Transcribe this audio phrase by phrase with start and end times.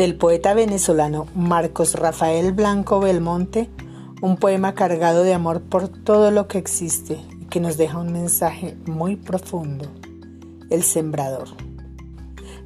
[0.00, 3.68] del poeta venezolano Marcos Rafael Blanco Belmonte,
[4.22, 8.10] un poema cargado de amor por todo lo que existe y que nos deja un
[8.10, 9.90] mensaje muy profundo.
[10.70, 11.48] El sembrador.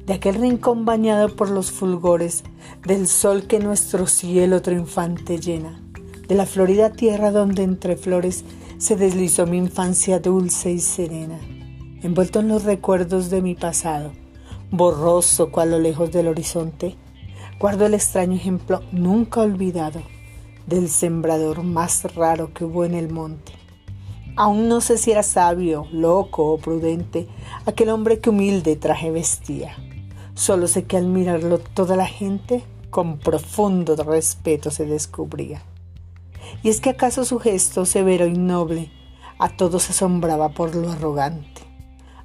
[0.05, 2.45] De aquel rincón bañado por los fulgores
[2.85, 5.77] del sol que nuestro cielo triunfante llena,
[6.29, 8.45] de la florida tierra donde entre flores
[8.77, 11.37] se deslizó mi infancia dulce y serena,
[12.01, 14.13] envuelto en los recuerdos de mi pasado,
[14.71, 16.95] borroso cual lo lejos del horizonte,
[17.59, 20.01] guardo el extraño ejemplo nunca olvidado
[20.67, 23.53] del sembrador más raro que hubo en el monte.
[24.35, 27.27] Aún no sé si era sabio, loco o prudente
[27.65, 29.77] aquel hombre que humilde traje vestía.
[30.33, 35.61] Solo sé que al mirarlo toda la gente con profundo respeto se descubría.
[36.63, 38.91] Y es que acaso su gesto severo y noble
[39.39, 41.61] a todos asombraba por lo arrogante.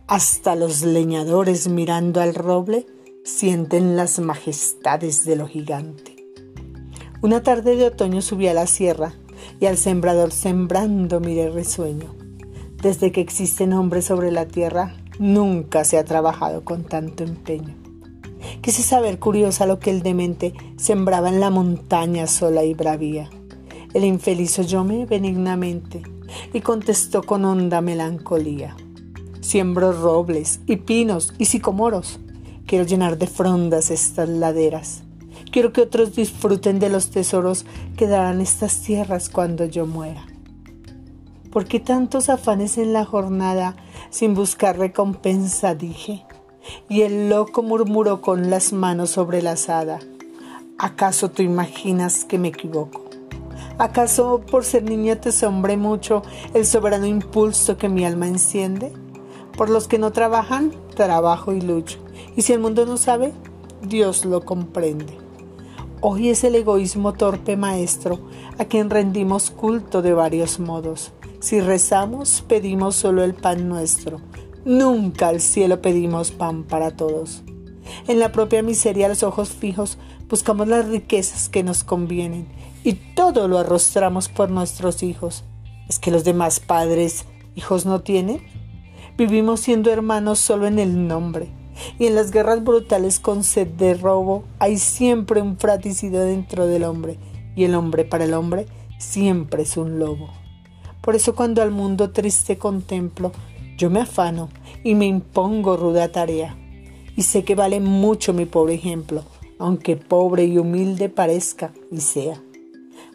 [0.09, 2.87] Hasta los leñadores mirando al roble
[3.25, 6.17] sienten las majestades de lo gigante.
[7.23, 9.15] Una tarde de otoño subí a la sierra
[9.61, 12.15] y al sembrador sembrando miré risueño.
[12.83, 17.77] Desde que existen hombres sobre la tierra, nunca se ha trabajado con tanto empeño.
[18.63, 23.29] Quise saber curiosa lo que el demente sembraba en la montaña sola y bravía.
[23.93, 26.03] El infeliz oyóme benignamente
[26.55, 28.77] y contestó con honda melancolía.
[29.41, 32.21] Siembro robles y pinos y sicomoros
[32.71, 35.03] Quiero llenar de frondas estas laderas.
[35.51, 40.25] Quiero que otros disfruten de los tesoros que darán estas tierras cuando yo muera.
[41.51, 43.75] ¿Por qué tantos afanes en la jornada
[44.11, 45.75] sin buscar recompensa?
[45.75, 46.25] dije.
[46.89, 49.99] Y el loco murmuró con las manos sobre la asada.
[50.79, 53.03] ¿Acaso tú imaginas que me equivoco?
[53.79, 56.23] ¿Acaso por ser niña te asombre mucho
[56.55, 58.93] el soberano impulso que mi alma enciende?
[59.57, 61.99] Por los que no trabajan, trabajo y lucho.
[62.41, 63.35] Y si el mundo no sabe,
[63.83, 65.13] Dios lo comprende.
[66.01, 68.19] Hoy es el egoísmo torpe maestro
[68.57, 71.13] a quien rendimos culto de varios modos.
[71.41, 74.23] Si rezamos, pedimos solo el pan nuestro.
[74.65, 77.43] Nunca al cielo pedimos pan para todos.
[78.09, 82.49] En la propia miseria, los ojos fijos, buscamos las riquezas que nos convienen
[82.85, 85.45] y todo lo arrostramos por nuestros hijos.
[85.91, 88.41] ¿Es que los demás padres hijos no tienen?
[89.19, 91.60] Vivimos siendo hermanos solo en el nombre.
[91.99, 96.85] Y en las guerras brutales con sed de robo hay siempre un fratricidio dentro del
[96.85, 97.19] hombre.
[97.57, 98.67] Y el hombre para el hombre
[98.99, 100.31] siempre es un lobo.
[101.01, 103.33] Por eso cuando al mundo triste contemplo,
[103.77, 104.51] yo me afano
[104.85, 106.57] y me impongo ruda tarea.
[107.17, 109.25] Y sé que vale mucho mi pobre ejemplo,
[109.59, 112.41] aunque pobre y humilde parezca y sea.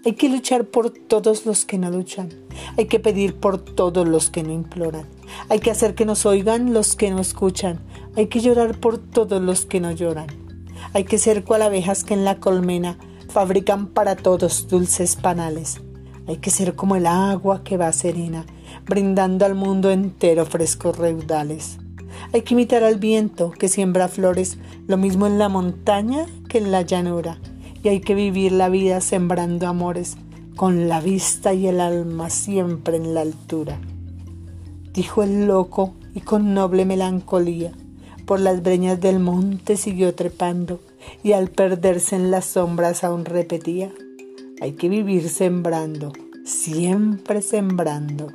[0.05, 2.29] Hay que luchar por todos los que no luchan.
[2.77, 5.07] Hay que pedir por todos los que no imploran.
[5.49, 7.79] Hay que hacer que nos oigan los que no escuchan.
[8.15, 10.27] Hay que llorar por todos los que no lloran.
[10.93, 12.99] Hay que ser cual abejas que en la colmena
[13.29, 15.81] fabrican para todos dulces panales.
[16.27, 18.45] Hay que ser como el agua que va serena,
[18.85, 21.79] brindando al mundo entero frescos reudales.
[22.31, 26.71] Hay que imitar al viento que siembra flores, lo mismo en la montaña que en
[26.71, 27.39] la llanura
[27.85, 30.17] y hay que vivir la vida sembrando amores
[30.55, 33.77] con la vista y el alma siempre en la altura.
[34.91, 37.73] Dijo el loco y con noble melancolía
[38.25, 40.79] por las breñas del monte siguió trepando
[41.21, 43.91] y al perderse en las sombras aún repetía,
[44.61, 46.11] hay que vivir sembrando,
[46.43, 48.31] siempre sembrando.